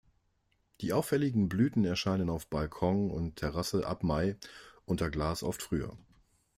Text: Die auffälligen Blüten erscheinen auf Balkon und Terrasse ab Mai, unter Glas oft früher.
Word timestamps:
Die 0.79 0.93
auffälligen 0.93 1.47
Blüten 1.47 1.85
erscheinen 1.85 2.31
auf 2.31 2.47
Balkon 2.49 3.11
und 3.11 3.35
Terrasse 3.35 3.85
ab 3.85 4.01
Mai, 4.01 4.35
unter 4.83 5.11
Glas 5.11 5.43
oft 5.43 5.61
früher. 5.61 5.95